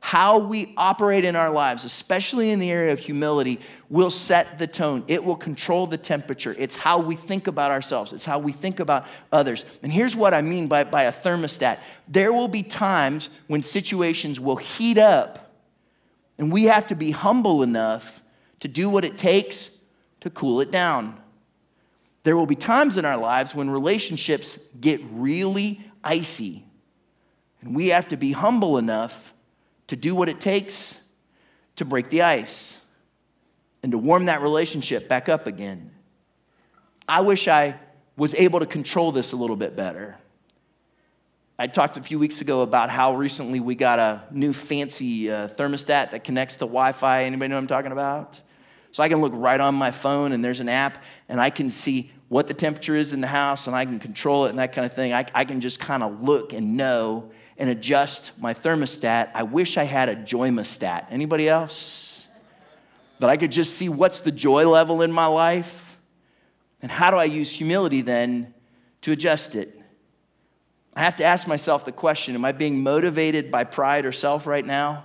[0.00, 4.66] How we operate in our lives, especially in the area of humility, will set the
[4.66, 5.02] tone.
[5.08, 6.54] It will control the temperature.
[6.58, 9.64] It's how we think about ourselves, it's how we think about others.
[9.82, 14.38] And here's what I mean by, by a thermostat there will be times when situations
[14.38, 15.54] will heat up,
[16.36, 18.22] and we have to be humble enough
[18.60, 19.70] to do what it takes
[20.20, 21.18] to cool it down.
[22.24, 26.64] There will be times in our lives when relationships get really icy,
[27.60, 29.32] and we have to be humble enough
[29.86, 31.00] to do what it takes
[31.76, 32.80] to break the ice
[33.82, 35.90] and to warm that relationship back up again.
[37.06, 37.78] I wish I
[38.16, 40.16] was able to control this a little bit better.
[41.58, 45.48] I talked a few weeks ago about how recently we got a new fancy uh,
[45.48, 47.24] thermostat that connects to Wi Fi.
[47.24, 48.40] Anybody know what I'm talking about?
[48.94, 51.68] So I can look right on my phone and there's an app and I can
[51.68, 54.72] see what the temperature is in the house and I can control it and that
[54.72, 55.12] kind of thing.
[55.12, 59.30] I, I can just kind of look and know and adjust my thermostat.
[59.34, 61.06] I wish I had a joymostat.
[61.10, 62.26] Anybody else?
[63.20, 65.96] That I could just see what's the joy level in my life
[66.82, 68.52] and how do I use humility then
[69.02, 69.80] to adjust it.
[70.96, 74.48] I have to ask myself the question Am I being motivated by pride or self
[74.48, 75.04] right now?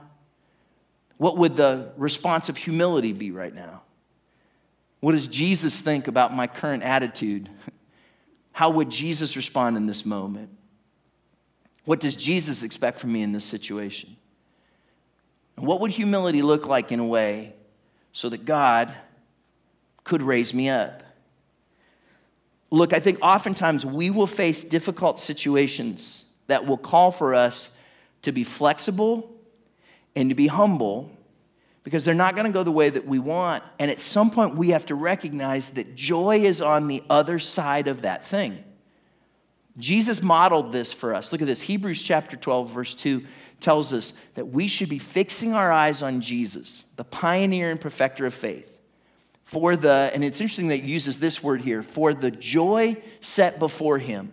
[1.18, 3.84] What would the response of humility be right now?
[5.00, 7.50] What does Jesus think about my current attitude?
[8.52, 10.50] How would Jesus respond in this moment?
[11.86, 14.18] What does Jesus expect from me in this situation?
[15.58, 17.56] And what would humility look like in a way
[18.12, 18.94] so that God
[20.04, 21.04] could raise me up?
[22.72, 27.78] Look, I think oftentimes we will face difficult situations that will call for us
[28.22, 29.32] to be flexible
[30.16, 31.12] and to be humble
[31.90, 33.64] because they're not going to go the way that we want.
[33.80, 37.88] And at some point, we have to recognize that joy is on the other side
[37.88, 38.64] of that thing.
[39.76, 41.32] Jesus modeled this for us.
[41.32, 41.62] Look at this.
[41.62, 43.26] Hebrews chapter 12, verse 2
[43.60, 48.28] tells us that we should be fixing our eyes on Jesus, the pioneer and perfecter
[48.28, 48.80] of faith.
[49.42, 53.98] For the, and it's interesting that uses this word here, for the joy set before
[53.98, 54.32] him,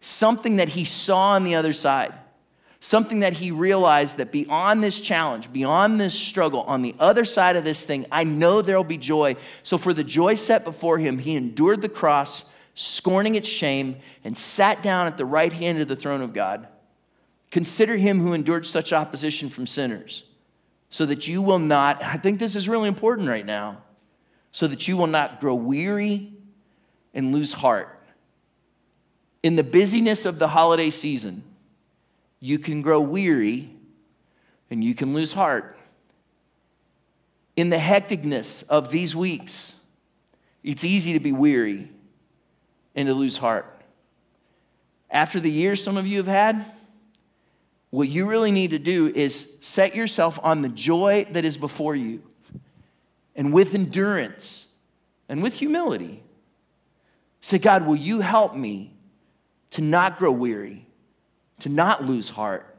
[0.00, 2.12] something that he saw on the other side
[2.80, 7.56] something that he realized that beyond this challenge, beyond this struggle, on the other side
[7.56, 9.36] of this thing, I know there'll be joy.
[9.62, 14.36] So, for the joy set before him, he endured the cross, scorning its shame, and
[14.36, 16.68] sat down at the right hand of the throne of God.
[17.50, 20.24] Consider him who endured such opposition from sinners,
[20.90, 23.82] so that you will not, I think this is really important right now,
[24.52, 26.32] so that you will not grow weary
[27.14, 27.92] and lose heart.
[29.42, 31.44] In the busyness of the holiday season,
[32.40, 33.70] you can grow weary
[34.70, 35.78] and you can lose heart.
[37.56, 39.74] In the hecticness of these weeks,
[40.62, 41.90] it's easy to be weary
[42.94, 43.72] and to lose heart.
[45.10, 46.64] After the years some of you have had,
[47.90, 51.94] what you really need to do is set yourself on the joy that is before
[51.94, 52.22] you
[53.34, 54.66] and with endurance
[55.28, 56.22] and with humility.
[57.40, 58.92] Say, God, will you help me
[59.70, 60.85] to not grow weary?
[61.60, 62.76] To not lose heart,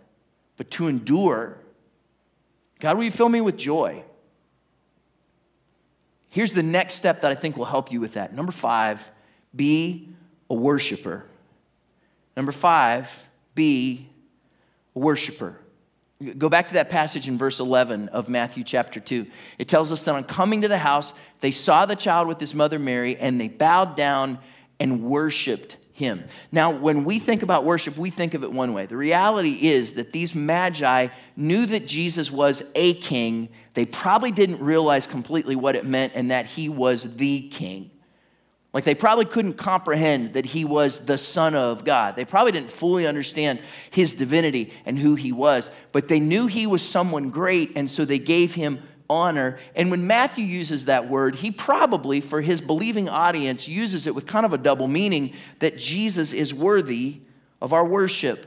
[0.55, 1.57] but to endure.
[2.79, 4.03] God, will you fill me with joy?
[6.29, 8.33] Here's the next step that I think will help you with that.
[8.33, 9.09] Number five,
[9.55, 10.09] be
[10.49, 11.25] a worshiper.
[12.35, 14.07] Number five, be
[14.95, 15.59] a worshiper.
[16.37, 19.27] Go back to that passage in verse 11 of Matthew chapter 2.
[19.59, 22.55] It tells us that on coming to the house, they saw the child with his
[22.55, 24.39] mother Mary, and they bowed down
[24.79, 26.23] and worshiped him.
[26.51, 28.85] Now, when we think about worship, we think of it one way.
[28.85, 33.49] The reality is that these magi knew that Jesus was a king.
[33.73, 37.89] They probably didn't realize completely what it meant and that he was the king.
[38.73, 42.15] Like they probably couldn't comprehend that he was the Son of God.
[42.15, 46.67] They probably didn't fully understand his divinity and who he was, but they knew he
[46.67, 48.79] was someone great, and so they gave him
[49.09, 49.57] honor.
[49.75, 54.25] And when Matthew uses that word, he probably, for his believing audience, uses it with
[54.25, 57.21] kind of a double meaning that Jesus is worthy
[57.61, 58.45] of our worship.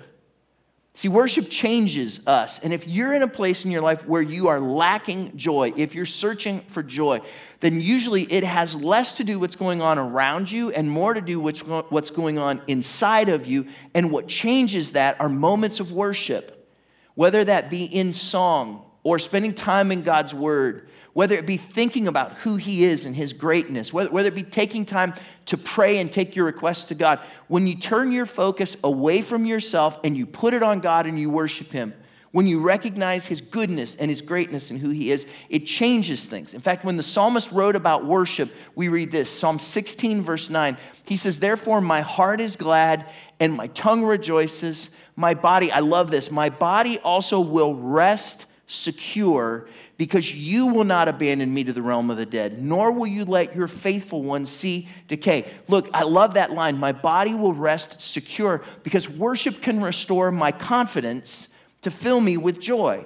[0.92, 2.59] See, worship changes us.
[2.59, 5.94] And if you're in a place in your life where you are lacking joy, if
[5.94, 7.20] you're searching for joy,
[7.61, 11.20] then usually it has less to do what's going on around you and more to
[11.20, 13.66] do with what's going on inside of you.
[13.94, 16.68] And what changes that are moments of worship,
[17.14, 22.06] whether that be in song or spending time in God's word whether it be thinking
[22.06, 25.14] about who He is and His greatness, whether, whether it be taking time
[25.46, 29.44] to pray and take your requests to God, when you turn your focus away from
[29.44, 31.94] yourself and you put it on God and you worship Him,
[32.32, 36.54] when you recognize His goodness and His greatness and who He is, it changes things.
[36.54, 40.76] In fact, when the psalmist wrote about worship, we read this Psalm 16, verse 9.
[41.04, 43.10] He says, Therefore, my heart is glad
[43.40, 44.90] and my tongue rejoices.
[45.16, 51.09] My body, I love this, my body also will rest secure because you will not
[51.09, 54.46] abandon me to the realm of the dead, nor will you let your faithful one
[54.46, 55.50] see decay.
[55.68, 56.78] Look, I love that line.
[56.78, 61.48] My body will rest secure because worship can restore my confidence
[61.83, 63.04] to fill me with joy.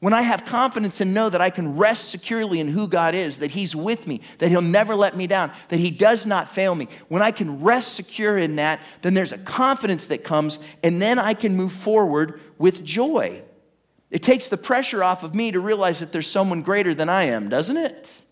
[0.00, 3.38] When I have confidence and know that I can rest securely in who God is,
[3.38, 6.74] that He's with me, that He'll never let me down, that He does not fail
[6.74, 11.00] me, when I can rest secure in that, then there's a confidence that comes, and
[11.00, 13.42] then I can move forward with joy.
[14.12, 17.24] It takes the pressure off of me to realize that there's someone greater than I
[17.24, 18.26] am, doesn't it?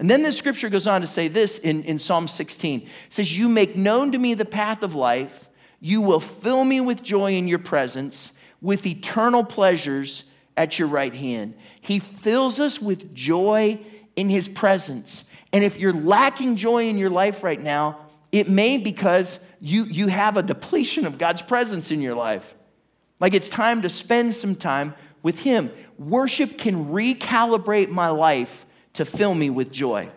[0.00, 2.80] And then the scripture goes on to say this in, in Psalm 16.
[2.80, 5.48] It says, You make known to me the path of life.
[5.80, 10.24] You will fill me with joy in your presence, with eternal pleasures
[10.56, 11.54] at your right hand.
[11.80, 13.78] He fills us with joy
[14.16, 15.32] in his presence.
[15.52, 18.00] And if you're lacking joy in your life right now,
[18.32, 22.56] it may because you, you have a depletion of God's presence in your life.
[23.20, 25.70] Like it's time to spend some time with Him.
[25.98, 30.10] Worship can recalibrate my life to fill me with joy.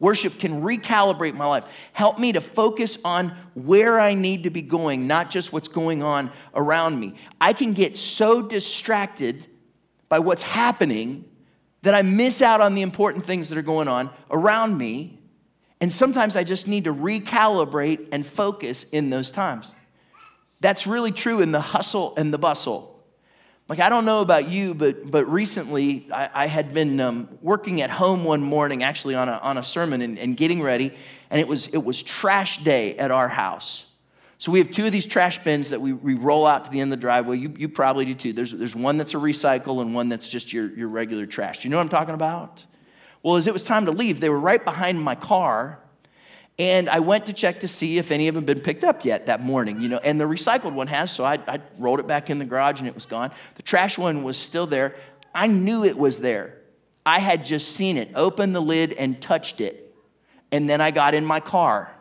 [0.00, 4.62] Worship can recalibrate my life, help me to focus on where I need to be
[4.62, 7.16] going, not just what's going on around me.
[7.38, 9.46] I can get so distracted
[10.08, 11.26] by what's happening
[11.82, 15.18] that I miss out on the important things that are going on around me.
[15.82, 19.74] And sometimes I just need to recalibrate and focus in those times.
[20.60, 23.02] That's really true in the hustle and the bustle.
[23.68, 27.80] Like, I don't know about you, but, but recently I, I had been um, working
[27.82, 30.92] at home one morning, actually on a, on a sermon and, and getting ready,
[31.30, 33.86] and it was, it was trash day at our house.
[34.38, 36.80] So we have two of these trash bins that we, we roll out to the
[36.80, 37.36] end of the driveway.
[37.36, 38.32] You, you probably do too.
[38.32, 41.60] There's, there's one that's a recycle and one that's just your, your regular trash.
[41.60, 42.64] Do you know what I'm talking about?
[43.22, 45.79] Well, as it was time to leave, they were right behind my car
[46.60, 49.02] and I went to check to see if any of them had been picked up
[49.02, 52.06] yet that morning, you know, and the recycled one has, so I, I rolled it
[52.06, 53.30] back in the garage and it was gone.
[53.54, 54.94] The trash one was still there.
[55.34, 56.58] I knew it was there.
[57.06, 59.96] I had just seen it, opened the lid and touched it.
[60.52, 61.94] And then I got in my car.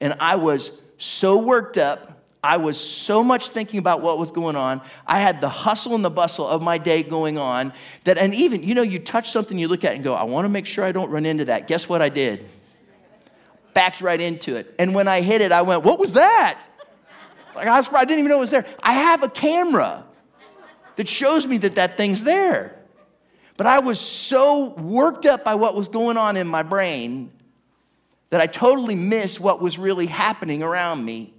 [0.00, 2.28] And I was so worked up.
[2.44, 4.82] I was so much thinking about what was going on.
[5.04, 7.72] I had the hustle and the bustle of my day going on
[8.04, 10.44] that, and even, you know, you touch something, you look at and go, I want
[10.44, 11.66] to make sure I don't run into that.
[11.66, 12.46] Guess what I did?
[13.74, 14.74] Backed right into it.
[14.78, 16.58] And when I hit it, I went, What was that?
[17.54, 18.66] Like, I, was, I didn't even know it was there.
[18.82, 20.04] I have a camera
[20.96, 22.80] that shows me that that thing's there.
[23.56, 27.30] But I was so worked up by what was going on in my brain
[28.30, 31.33] that I totally missed what was really happening around me.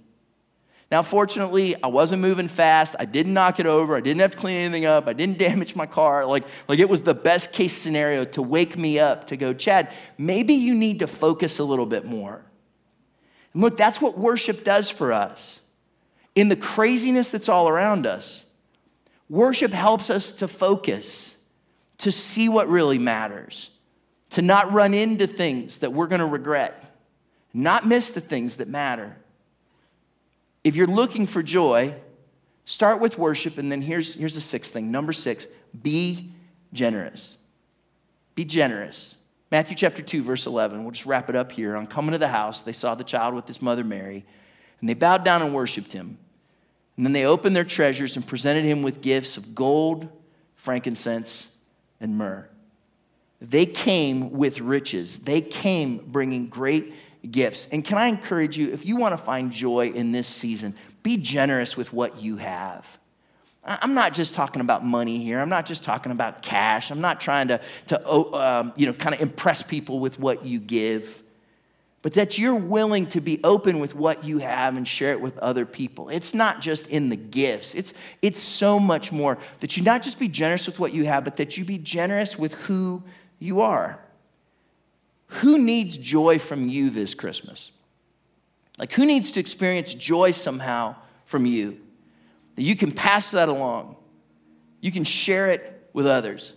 [0.90, 2.94] Now, fortunately, I wasn't moving fast.
[3.00, 3.96] I didn't knock it over.
[3.96, 5.08] I didn't have to clean anything up.
[5.08, 6.24] I didn't damage my car.
[6.24, 9.92] Like, like it was the best case scenario to wake me up to go, Chad,
[10.16, 12.42] maybe you need to focus a little bit more.
[13.52, 15.60] And look, that's what worship does for us.
[16.34, 18.44] In the craziness that's all around us,
[19.28, 21.38] worship helps us to focus,
[21.98, 23.70] to see what really matters,
[24.30, 26.94] to not run into things that we're going to regret,
[27.54, 29.16] not miss the things that matter.
[30.66, 31.94] If you're looking for joy,
[32.64, 34.90] start with worship, and then here's, here's the sixth thing.
[34.90, 35.46] Number six,
[35.80, 36.32] be
[36.72, 37.38] generous.
[38.34, 39.14] Be generous.
[39.52, 40.82] Matthew chapter 2, verse 11.
[40.82, 41.76] We'll just wrap it up here.
[41.76, 44.24] On coming to the house, they saw the child with his mother Mary.
[44.80, 46.18] And they bowed down and worshiped him.
[46.96, 50.08] And then they opened their treasures and presented him with gifts of gold,
[50.56, 51.56] frankincense,
[52.00, 52.50] and myrrh.
[53.40, 55.20] They came with riches.
[55.20, 56.92] They came bringing great
[57.30, 57.68] gifts.
[57.68, 61.16] And can I encourage you, if you want to find joy in this season, be
[61.16, 62.98] generous with what you have.
[63.64, 65.40] I'm not just talking about money here.
[65.40, 66.90] I'm not just talking about cash.
[66.90, 70.44] I'm not trying to, to oh, um, you know, kind of impress people with what
[70.44, 71.24] you give
[72.06, 75.36] but that you're willing to be open with what you have and share it with
[75.38, 76.08] other people.
[76.08, 77.92] It's not just in the gifts, it's,
[78.22, 79.38] it's so much more.
[79.58, 82.38] That you not just be generous with what you have, but that you be generous
[82.38, 83.02] with who
[83.40, 84.00] you are.
[85.28, 87.72] Who needs joy from you this Christmas?
[88.78, 91.80] Like, who needs to experience joy somehow from you?
[92.56, 93.96] That you can pass that along,
[94.80, 96.52] you can share it with others.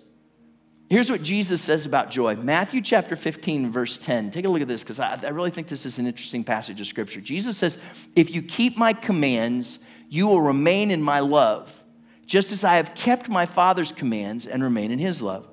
[0.90, 4.32] Here's what Jesus says about joy Matthew chapter 15, verse 10.
[4.32, 6.82] Take a look at this because I, I, really think this is an interesting passage
[6.82, 7.22] of scripture.
[7.22, 7.78] Jesus says,
[8.16, 11.84] If you keep my commands, you will remain in my love,
[12.26, 15.48] just as I have kept my Father's commands and remain in his love.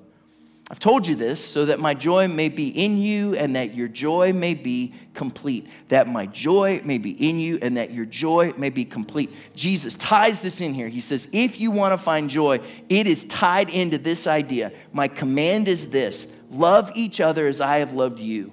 [0.69, 3.87] I've told you this so that my joy may be in you and that your
[3.87, 5.69] joy may be complete.
[5.89, 9.33] That my joy may be in you and that your joy may be complete.
[9.55, 10.89] Jesus ties this in here.
[10.89, 12.59] He says, if you want to find joy,
[12.89, 14.73] it is tied into this idea.
[14.93, 18.53] My command is this love each other as I have loved you.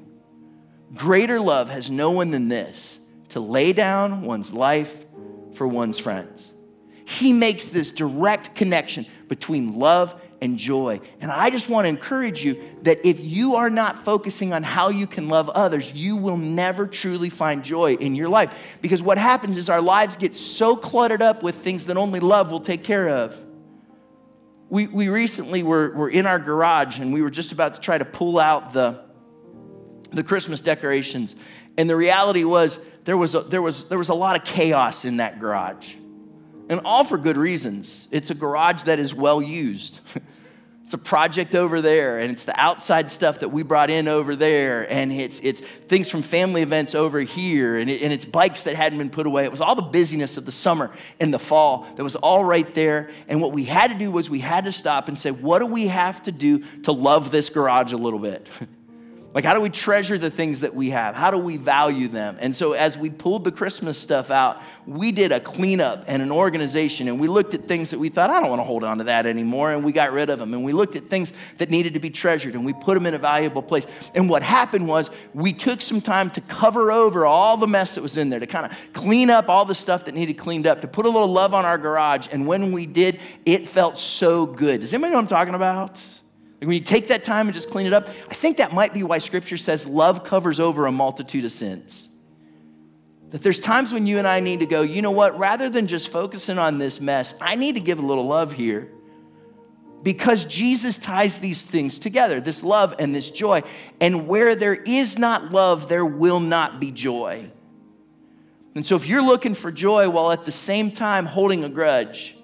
[0.93, 2.99] Greater love has no one than this
[3.29, 5.05] to lay down one's life
[5.53, 6.53] for one's friends.
[7.05, 10.99] He makes this direct connection between love and joy.
[11.21, 14.89] And I just want to encourage you that if you are not focusing on how
[14.89, 18.77] you can love others, you will never truly find joy in your life.
[18.81, 22.51] Because what happens is our lives get so cluttered up with things that only love
[22.51, 23.41] will take care of.
[24.69, 27.97] We, we recently were, were in our garage and we were just about to try
[27.97, 28.99] to pull out the,
[30.11, 31.37] the Christmas decorations.
[31.77, 35.05] And the reality was there was, a, there, was, there was a lot of chaos
[35.05, 35.95] in that garage.
[36.69, 38.07] And all for good reasons.
[38.11, 40.01] It's a garage that is well used.
[40.83, 44.35] It's a project over there, and it's the outside stuff that we brought in over
[44.35, 48.63] there, and it's, it's things from family events over here, and, it, and it's bikes
[48.63, 49.45] that hadn't been put away.
[49.45, 50.91] It was all the busyness of the summer
[51.21, 53.11] and the fall that was all right there.
[53.29, 55.67] And what we had to do was we had to stop and say, what do
[55.67, 58.45] we have to do to love this garage a little bit?
[59.33, 61.15] Like, how do we treasure the things that we have?
[61.15, 62.37] How do we value them?
[62.39, 66.31] And so, as we pulled the Christmas stuff out, we did a cleanup and an
[66.31, 68.99] organization, and we looked at things that we thought, I don't want to hold on
[68.99, 70.53] to that anymore, and we got rid of them.
[70.53, 73.15] And we looked at things that needed to be treasured, and we put them in
[73.15, 73.87] a valuable place.
[74.13, 78.01] And what happened was, we took some time to cover over all the mess that
[78.01, 80.81] was in there, to kind of clean up all the stuff that needed cleaned up,
[80.81, 82.27] to put a little love on our garage.
[82.31, 84.81] And when we did, it felt so good.
[84.81, 86.22] Does anybody know what I'm talking about?
[86.63, 88.93] Like when you take that time and just clean it up, I think that might
[88.93, 92.09] be why scripture says love covers over a multitude of sins.
[93.31, 95.87] That there's times when you and I need to go, you know what, rather than
[95.87, 98.89] just focusing on this mess, I need to give a little love here.
[100.03, 103.63] Because Jesus ties these things together this love and this joy.
[103.99, 107.51] And where there is not love, there will not be joy.
[108.73, 112.37] And so if you're looking for joy while at the same time holding a grudge,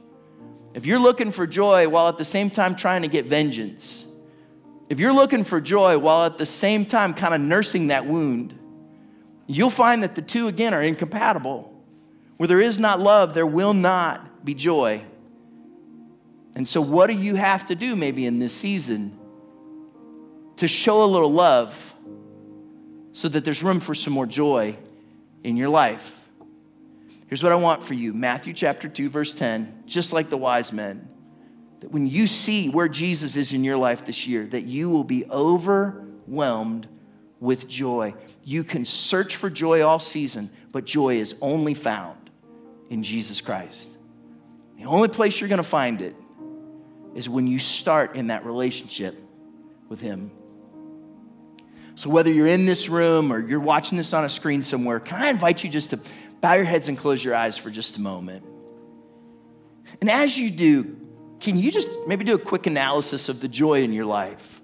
[0.74, 4.08] if you're looking for joy while at the same time trying to get vengeance,
[4.90, 8.58] if you're looking for joy while at the same time kind of nursing that wound,
[9.46, 11.72] you'll find that the two again are incompatible.
[12.38, 15.06] Where there is not love, there will not be joy.
[16.56, 19.18] And so, what do you have to do maybe in this season
[20.56, 21.94] to show a little love
[23.12, 24.76] so that there's room for some more joy
[25.44, 26.28] in your life?
[27.28, 30.74] Here's what I want for you Matthew chapter 2, verse 10, just like the wise
[30.74, 31.09] men
[31.80, 35.04] that when you see where Jesus is in your life this year, that you will
[35.04, 36.88] be overwhelmed
[37.40, 38.14] with joy.
[38.44, 42.30] You can search for joy all season, but joy is only found
[42.90, 43.92] in Jesus Christ.
[44.78, 46.16] The only place you're going to find it
[47.16, 49.16] is when you start in that relationship
[49.88, 50.32] with Him.
[51.96, 55.22] So, whether you're in this room or you're watching this on a screen somewhere, can
[55.22, 56.00] I invite you just to
[56.40, 58.46] bow your heads and close your eyes for just a moment?
[60.00, 60.99] And as you do,
[61.40, 64.62] can you just maybe do a quick analysis of the joy in your life?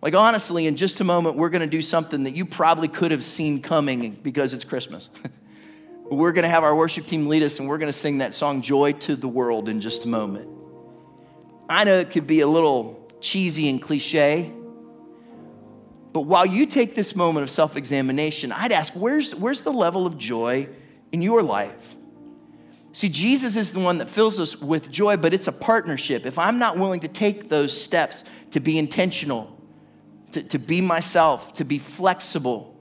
[0.00, 3.22] Like, honestly, in just a moment, we're to do something that you probably could have
[3.22, 5.08] seen coming because it's Christmas.
[6.10, 8.92] we're to have our worship team lead us and we're to sing that song, Joy
[8.92, 10.48] to the World, in just a moment.
[11.68, 14.52] I know it could be a little cheesy and cliche,
[16.12, 20.06] but while you take this moment of self examination, I'd ask, where's, where's the level
[20.06, 20.68] of joy
[21.12, 21.96] in your life?
[22.92, 26.26] See, Jesus is the one that fills us with joy, but it's a partnership.
[26.26, 29.56] If I'm not willing to take those steps to be intentional,
[30.32, 32.76] to, to be myself, to be flexible,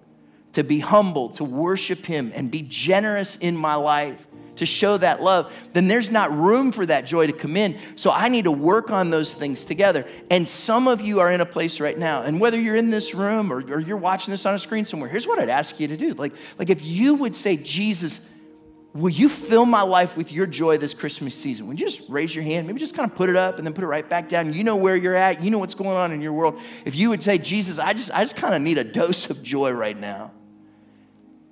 [0.51, 4.27] to be humble, to worship Him, and be generous in my life
[4.61, 7.75] to show that love, then there's not room for that joy to come in.
[7.95, 10.05] So I need to work on those things together.
[10.29, 13.15] And some of you are in a place right now, and whether you're in this
[13.15, 15.87] room or, or you're watching this on a screen somewhere, here's what I'd ask you
[15.87, 16.13] to do.
[16.13, 18.29] Like, like if you would say, Jesus,
[18.93, 21.67] will you fill my life with your joy this Christmas season?
[21.67, 22.67] Would you just raise your hand?
[22.67, 24.53] Maybe just kind of put it up and then put it right back down.
[24.53, 25.41] You know where you're at.
[25.41, 26.59] You know what's going on in your world.
[26.85, 29.41] If you would say, Jesus, I just, I just kind of need a dose of
[29.41, 30.31] joy right now.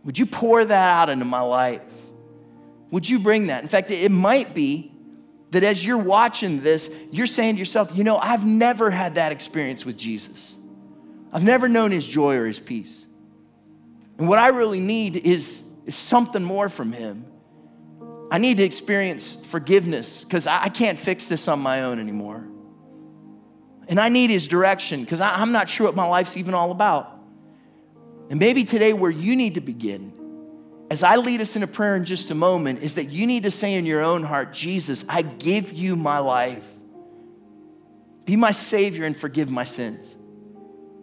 [0.04, 1.82] Would you pour that out into my life?
[2.92, 3.64] Would you bring that?
[3.64, 4.92] In fact, it might be
[5.52, 9.32] that as you're watching this, you're saying to yourself, you know, I've never had that
[9.32, 10.58] experience with Jesus.
[11.32, 13.08] I've never known his joy or his peace.
[14.18, 17.26] And what I really need is, is something more from him.
[18.32, 22.48] I need to experience forgiveness because I can't fix this on my own anymore.
[23.88, 27.20] And I need his direction because I'm not sure what my life's even all about.
[28.30, 30.14] And maybe today, where you need to begin
[30.92, 33.44] as I lead us in a prayer in just a moment, is that you need
[33.44, 36.68] to say in your own heart, Jesus, I give you my life.
[38.26, 40.18] Be my Savior and forgive my sins.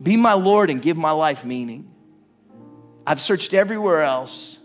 [0.03, 1.93] Be my Lord and give my life meaning.
[3.07, 4.56] I've searched everywhere else.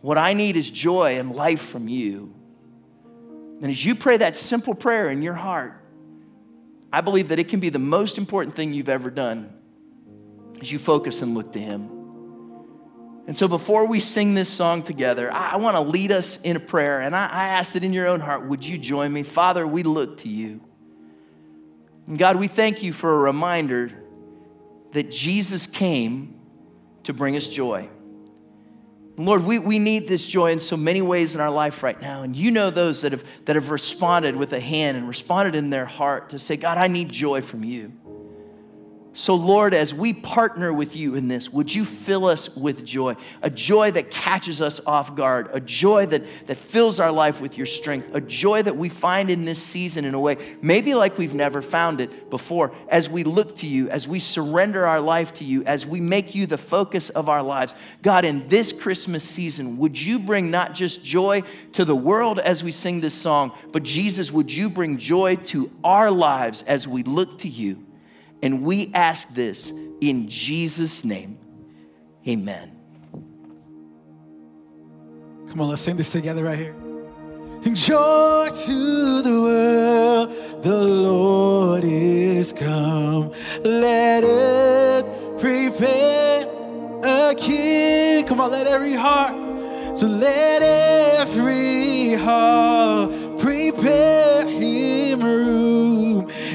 [0.00, 2.34] What I need is joy and life from you.
[3.60, 5.82] And as you pray that simple prayer in your heart,
[6.92, 9.54] I believe that it can be the most important thing you've ever done
[10.60, 11.90] as you focus and look to Him.
[13.26, 16.60] And so before we sing this song together, I, want to lead us in a
[16.60, 17.00] prayer.
[17.00, 19.22] And I, I ask that in your own heart, would you join me?
[19.22, 20.60] Father, we look to you.
[22.06, 23.90] And God, we thank you for a reminder
[24.92, 26.40] that Jesus came
[27.04, 27.88] to bring us joy.
[29.26, 32.22] Lord, we, we need this joy in so many ways in our life right now.
[32.22, 35.70] And you know those that have, that have responded with a hand and responded in
[35.70, 37.92] their heart to say, God, I need joy from you.
[39.12, 43.16] So, Lord, as we partner with you in this, would you fill us with joy?
[43.42, 47.58] A joy that catches us off guard, a joy that, that fills our life with
[47.58, 51.18] your strength, a joy that we find in this season in a way, maybe like
[51.18, 55.34] we've never found it before, as we look to you, as we surrender our life
[55.34, 57.74] to you, as we make you the focus of our lives.
[58.02, 61.42] God, in this Christmas season, would you bring not just joy
[61.72, 65.68] to the world as we sing this song, but Jesus, would you bring joy to
[65.82, 67.84] our lives as we look to you?
[68.42, 71.38] And we ask this in Jesus' name.
[72.26, 72.76] Amen.
[75.48, 76.74] Come on, let's sing this together right here.
[77.62, 83.32] Joy to the world, the Lord is come.
[83.62, 86.48] Let earth prepare
[87.04, 88.24] a king.
[88.26, 89.34] Come on, let every heart,
[89.98, 95.59] so let every heart prepare him room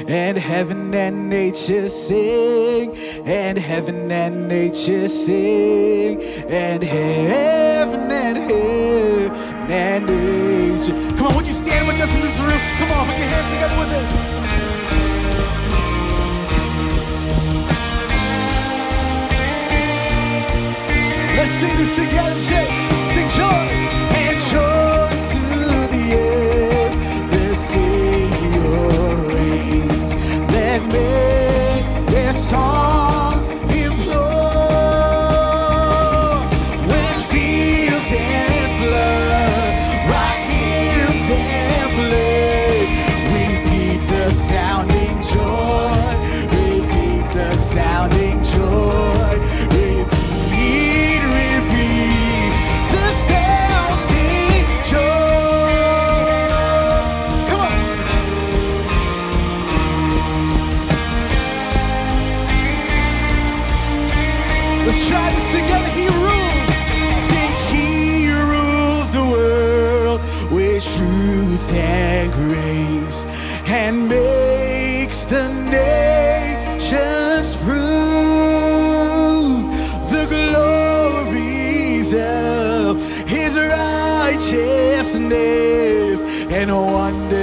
[0.08, 2.96] and heaven and nature sing,
[3.26, 11.16] and heaven and nature sing, and heaven and heaven and nature.
[11.16, 12.60] Come on, would you stand with us in this room?
[12.78, 14.12] Come on, put your hands together with us.
[21.36, 22.75] Let's sing this together.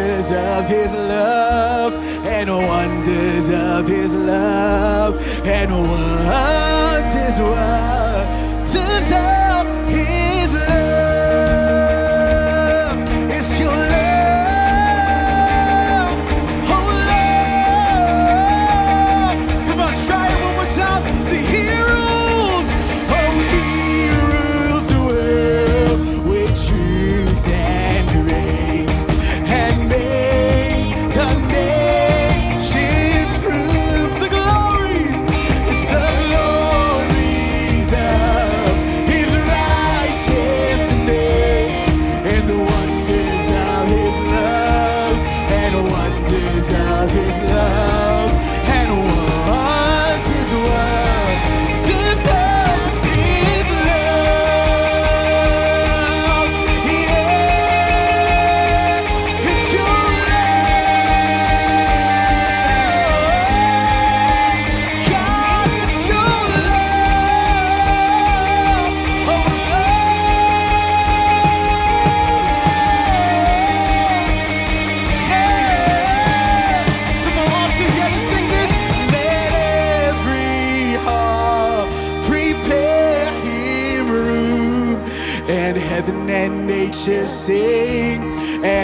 [0.03, 1.93] Wonders of His love
[2.25, 9.52] and wonders of His love and wonders, wonders of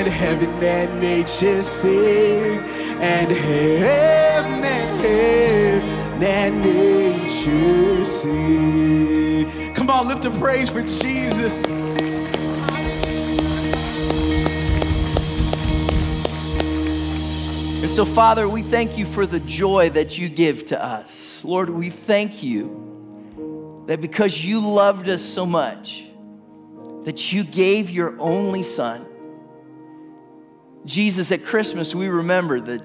[0.09, 2.59] heaven and nature sing,
[2.99, 9.73] and heaven and heaven and nature sing.
[9.73, 11.63] Come on, lift a praise for Jesus.
[17.81, 21.43] And so, Father, we thank you for the joy that you give to us.
[21.43, 26.05] Lord, we thank you that because you loved us so much,
[27.05, 29.08] that you gave your only son.
[30.89, 32.81] Jesus, at Christmas, we remember that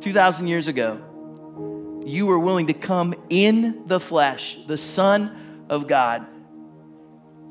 [0.00, 6.26] 2,000 years ago, you were willing to come in the flesh, the Son of God,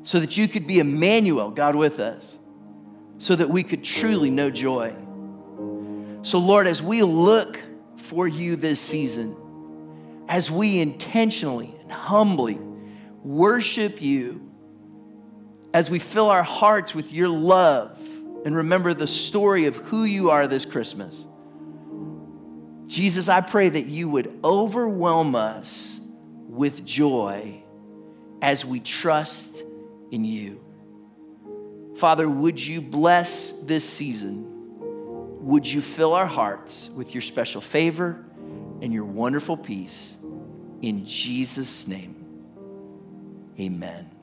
[0.02, 2.36] so that you could be Emmanuel, God with us,
[3.18, 4.92] so that we could truly know joy.
[6.22, 7.62] So, Lord, as we look
[7.96, 9.36] for you this season,
[10.28, 12.58] as we intentionally and humbly
[13.22, 14.50] worship you,
[15.72, 18.13] as we fill our hearts with your love
[18.44, 21.26] and remember the story of who you are this Christmas,
[22.86, 25.98] Jesus, I pray that you would overwhelm us
[26.48, 27.62] with joy
[28.42, 29.64] as we trust
[30.10, 30.62] in you.
[31.96, 34.54] Father, would you bless this season?
[35.44, 38.24] would you fill our hearts with your special favor
[38.80, 40.16] and your wonderful peace?
[40.80, 42.16] In Jesus' name,
[43.60, 44.13] amen.